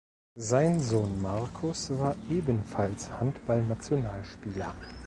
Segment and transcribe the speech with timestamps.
[0.39, 4.73] Sein Sohn Markus war ebenfalls Handballnationalspieler.